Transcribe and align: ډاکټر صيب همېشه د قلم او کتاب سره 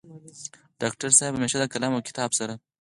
ډاکټر 0.81 1.09
صيب 1.19 1.33
همېشه 1.35 1.57
د 1.59 1.65
قلم 1.73 1.91
او 1.95 2.05
کتاب 2.09 2.29
سره 2.39 2.53